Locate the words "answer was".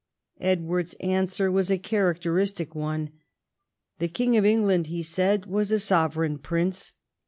0.99-1.69